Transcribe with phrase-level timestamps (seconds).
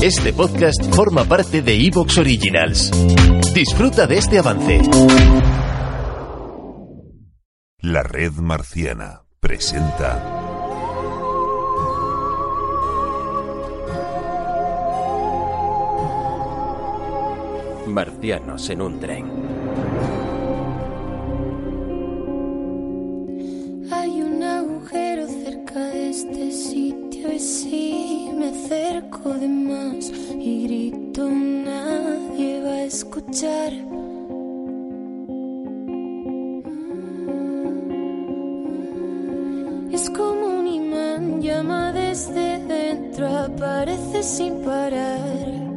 [0.00, 2.92] Este podcast forma parte de Evox Originals.
[3.52, 4.80] Disfruta de este avance.
[7.80, 10.22] La red marciana presenta
[17.88, 19.26] Marcianos en un tren.
[23.90, 31.28] Hay un agujero cerca de este sitio y si me acerco de más y grito
[31.28, 33.72] nadie va a escuchar.
[39.92, 45.67] Es como un imán, llama desde dentro, aparece sin parar.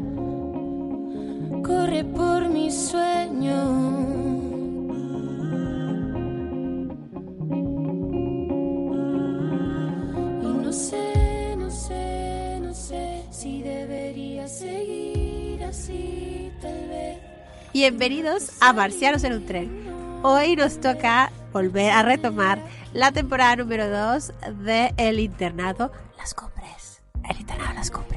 [17.73, 20.19] Bienvenidos a Marcianos en un tren.
[20.23, 24.33] Hoy nos toca volver a retomar la temporada número 2
[24.65, 27.01] de El Internado Las Cumbres.
[27.29, 28.10] El Internado Las Cumbres.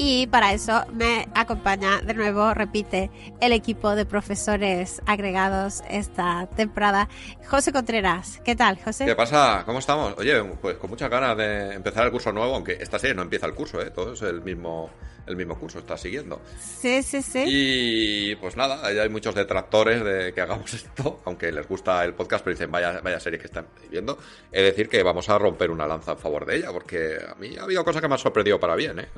[0.00, 3.10] Y para eso me acompaña de nuevo, repite,
[3.40, 7.08] el equipo de profesores agregados esta temporada.
[7.48, 9.06] José Contreras, ¿qué tal, José?
[9.06, 9.64] ¿Qué pasa?
[9.66, 10.14] ¿Cómo estamos?
[10.16, 13.46] Oye, pues con muchas ganas de empezar el curso nuevo, aunque esta serie no empieza
[13.46, 13.90] el curso, ¿eh?
[13.90, 14.88] Todo es el mismo,
[15.26, 16.42] el mismo curso, está siguiendo.
[16.60, 17.44] Sí, sí, sí.
[17.48, 22.44] Y pues nada, hay muchos detractores de que hagamos esto, aunque les gusta el podcast,
[22.44, 24.16] pero dicen, vaya, vaya serie que están viendo.
[24.52, 27.56] Es decir, que vamos a romper una lanza en favor de ella, porque a mí
[27.58, 29.08] ha habido cosas que me han sorprendido para bien, ¿eh?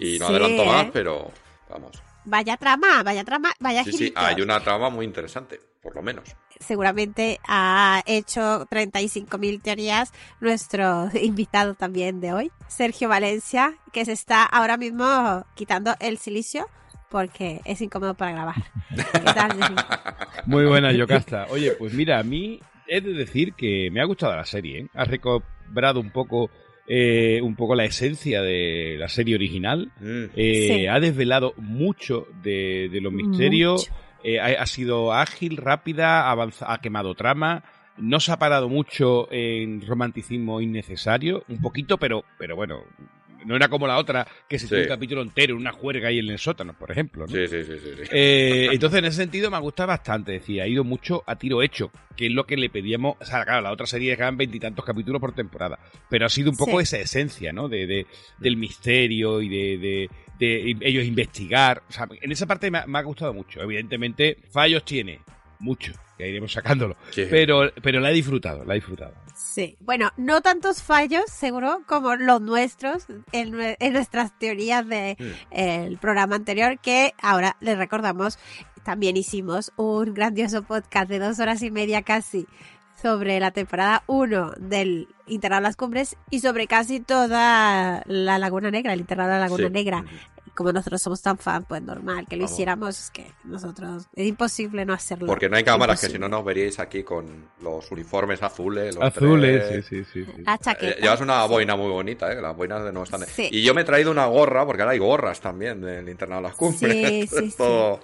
[0.00, 0.90] Y no Sí, adelanto más, ¿eh?
[0.92, 1.30] pero
[1.68, 2.02] vamos.
[2.24, 6.24] Vaya trama, vaya trama, vaya Sí, sí, hay una trama muy interesante, por lo menos.
[6.58, 14.44] seguramente ha hecho 35.000 teorías nuestro invitado también de hoy, Sergio Valencia, que se está
[14.44, 16.66] ahora mismo quitando el silicio
[17.08, 18.54] porque es incómodo para grabar.
[18.94, 19.76] ¿Qué tal, Sergio?
[20.46, 21.46] Muy buena, Yocasta.
[21.50, 24.80] Oye, pues mira, a mí he de decir que me ha gustado la serie.
[24.82, 24.86] ¿eh?
[24.94, 26.50] Ha recobrado un poco,
[26.92, 29.92] eh, un poco la esencia de la serie original.
[30.00, 30.24] Mm.
[30.34, 30.86] Eh, Sí.
[30.88, 33.88] Ha desvelado mucho de, de los misterios.
[34.24, 37.62] Eh, ha, ha sido ágil, rápida, avanza- ha quemado trama.
[37.96, 41.44] No se ha parado mucho en romanticismo innecesario.
[41.48, 42.82] Un poquito, pero, pero bueno.
[43.44, 44.70] No era como la otra, que se Sí.
[44.70, 47.26] tiene un capítulo entero en una juerga ahí en el sótano, por ejemplo.
[47.26, 47.32] ¿no?
[47.32, 47.88] Sí, sí, sí, sí.
[47.96, 48.08] sí.
[48.10, 50.36] Eh, entonces, en ese sentido, me ha gustado bastante.
[50.36, 53.16] Es decir, ha ido mucho a tiro hecho, que es lo que le pedíamos.
[53.20, 55.78] O sea, claro, la otra serie eran veintitantos capítulos por temporada,
[56.08, 56.82] pero ha sido un poco Sí.
[56.84, 57.68] esa esencia, ¿no?
[57.68, 58.06] De, de-
[58.38, 61.82] del misterio y de, de- de ellos investigar.
[61.88, 63.60] O sea, en esa parte me ha, me ha gustado mucho.
[63.62, 65.20] Evidentemente, fallos tiene,
[65.60, 66.96] mucho, que iremos sacándolo.
[67.10, 67.26] Sí.
[67.30, 69.12] Pero, pero la he disfrutado, la he disfrutado.
[69.34, 75.16] Sí, bueno, no tantos fallos, seguro, como los nuestros en, en nuestras teorías del
[75.50, 75.96] Mm.
[75.98, 78.38] programa anterior, que ahora les recordamos,
[78.84, 82.46] también hicimos un grandioso podcast de dos horas y media casi
[83.00, 88.70] sobre la temporada 1 del Internado de las Cumbres y sobre casi toda la Laguna
[88.70, 89.72] Negra, el Internado de la Laguna Sí.
[89.72, 90.04] Negra.
[90.60, 92.52] Como nosotros somos tan fan, pues normal que lo Vamos.
[92.52, 95.26] hiciéramos, es que nosotros, es imposible no hacerlo.
[95.26, 98.94] Porque no hay cámaras, que si no nos veríais aquí con los uniformes azules.
[98.94, 99.86] Los Azules, tres.
[99.86, 100.30] sí, sí, sí.
[100.36, 100.42] sí.
[100.42, 100.98] La Eh.
[101.00, 102.42] Llevas una boina muy bonita, ¿eh?
[102.42, 103.22] Las boinas de no están...
[103.24, 103.48] Sí.
[103.50, 106.48] Y yo me he traído una gorra, porque ahora hay gorras también del internado de
[106.48, 107.30] las cumbres.
[107.30, 108.00] Sí, sí, todo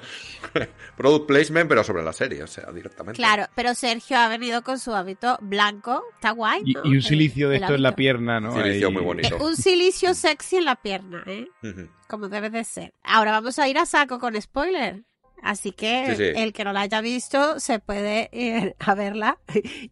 [0.96, 3.18] product placement, pero sobre la serie, o sea, directamente.
[3.18, 6.62] Claro, pero Sergio ha venido con su hábito blanco, está guay.
[6.64, 6.80] Y, ¿no?
[6.86, 8.52] y un silicio de el esto en la pierna, ¿no?
[8.52, 9.36] Silicio Ahí- muy bonito.
[9.36, 11.48] Eh, un silicio sexy en la pierna, ¿eh?
[12.08, 12.92] Como debe de ser.
[13.02, 15.04] Ahora vamos a ir a saco con spoiler.
[15.42, 16.32] Así que Sí, sí.
[16.34, 19.38] el que no la haya visto se puede ir a verla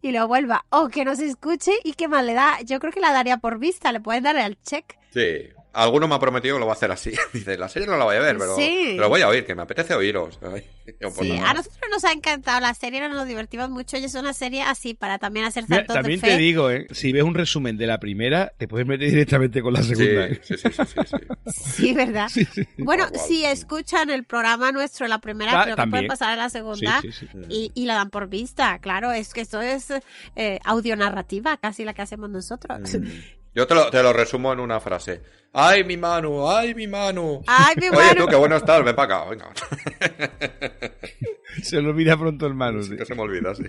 [0.01, 0.65] y lo vuelva.
[0.69, 2.59] O que nos escuche y que más le da.
[2.65, 4.97] Yo creo que la daría por vista, le pueden dar el check.
[5.11, 5.49] Sí.
[5.75, 7.11] Alguno me ha prometido que lo va a hacer así.
[7.33, 8.93] Dice, la serie no la voy a ver, pero, Sí.
[8.95, 10.39] pero voy a oír, que me apetece oíros.
[10.43, 10.63] Ay,
[10.99, 14.33] pues Sí, a nosotros nos ha encantado la serie, nos divertimos mucho y es una
[14.33, 16.33] serie así para también hacer Mira, saltos también de fe.
[16.33, 16.87] te digo, ¿eh?
[16.91, 20.27] si ves un resumen de la primera, te puedes meter directamente con la Sí, segunda.
[20.27, 20.41] ¿eh?
[20.43, 21.17] sí, sí, sí, sí, sí.
[21.85, 22.27] Sí, ¿verdad?
[22.29, 22.67] Sí, sí.
[22.77, 26.49] Bueno, si escuchan el programa nuestro, la primera, Ah, creo que pueden pasar a la
[26.49, 27.37] segunda Sí, sí, sí.
[27.49, 28.79] Y, y la dan por vista.
[28.79, 29.87] Claro, es que esto es
[30.35, 32.79] eh, audionarrativa, casi la que hacemos nosotros.
[32.93, 33.07] Mm.
[33.55, 35.21] Yo te lo, te lo resumo en una frase.
[35.53, 36.49] ¡Ay, mi Manu!
[36.49, 37.41] ¡Ay, mi Manu!
[37.47, 38.25] ¡Ay, mi Oye, Manu!
[38.25, 39.53] tú, qué bueno estás, ven para acá, venga.
[41.63, 42.83] Se lo olvida pronto hermano.
[42.83, 42.97] sí.
[42.97, 43.63] Que se me olvida, sí.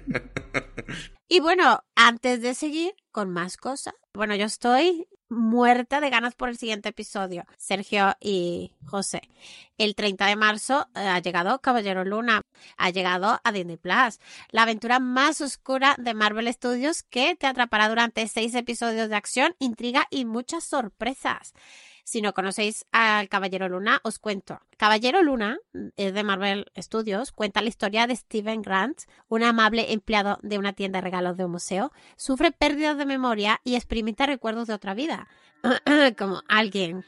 [1.28, 6.48] Y bueno, antes de seguir con más cosas, bueno, yo estoy muerta de ganas por
[6.48, 9.22] el siguiente episodio, Sergio y José.
[9.78, 12.42] El 30 de marzo eh, ha llegado Caballero Luna,
[12.76, 14.20] ha llegado a Disney Plus,
[14.50, 19.54] la aventura más oscura de Marvel Studios que te atrapará durante seis episodios de acción,
[19.58, 21.54] intriga y muchas sorpresas.
[22.06, 24.60] Si no conocéis al Caballero Luna, os cuento.
[24.76, 25.58] Caballero Luna
[25.96, 30.72] es de Marvel Studios, cuenta la historia de Steven Grant, un amable empleado de una
[30.72, 31.90] tienda de regalos de un museo.
[32.14, 35.26] Sufre pérdidas de memoria y experimenta recuerdos de otra vida,
[36.16, 37.04] como alguien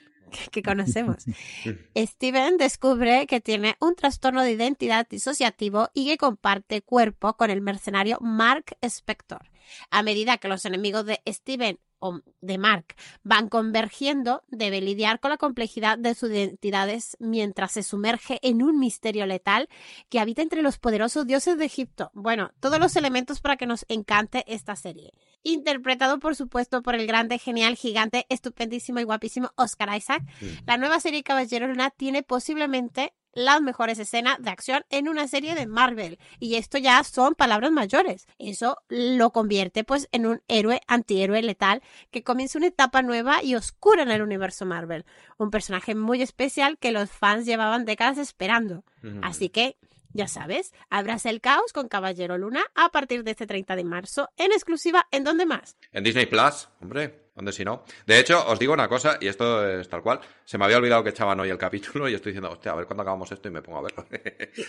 [0.50, 1.26] que conocemos.
[1.96, 7.60] Steven descubre que tiene un trastorno de identidad disociativo y que comparte cuerpo con el
[7.60, 9.48] mercenario Mark Spector.
[9.90, 15.30] A medida que los enemigos de Steven o de Mark van convergiendo, debe lidiar con
[15.30, 19.68] la complejidad de sus identidades mientras se sumerge en un misterio letal
[20.08, 22.10] que habita entre los poderosos dioses de Egipto.
[22.14, 25.12] Bueno, todos los elementos para que nos encante esta serie.
[25.42, 30.22] Interpretado, por supuesto, por el grande, genial, gigante, estupendísimo y guapísimo Oscar Isaac,
[30.66, 35.54] la nueva serie Caballero Luna tiene posiblemente las mejores escenas de acción en una serie
[35.54, 36.18] de Marvel.
[36.38, 38.26] Y esto ya son palabras mayores.
[38.38, 43.54] Eso lo convierte pues en un héroe antihéroe letal que comienza una etapa nueva y
[43.54, 45.04] oscura en el universo Marvel.
[45.36, 48.84] Un personaje muy especial que los fans llevaban décadas esperando.
[49.22, 49.76] Así que
[50.12, 54.28] ya sabes, abraza el caos con Caballero Luna a partir de este 30 de marzo
[54.36, 55.76] en exclusiva en donde más.
[55.92, 57.28] En Disney Plus, hombre.
[57.38, 57.84] ¿Dónde si no?
[58.04, 60.18] De hecho, os digo una cosa, y esto es tal cual.
[60.44, 62.86] Se me había olvidado que echaban hoy el capítulo y estoy diciendo, hostia, a ver
[62.86, 64.08] cuándo acabamos esto y me pongo a verlo.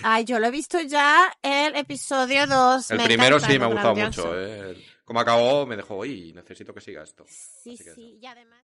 [0.04, 2.92] Ay, yo lo he visto ya el episodio 2.
[2.92, 4.40] El me primero encanta, sí me ha gustado mucho.
[4.40, 4.78] ¿eh?
[5.04, 7.26] Como acabó, me dejó, uy, necesito que siga esto.
[7.28, 8.64] Sí, Así que sí, y además...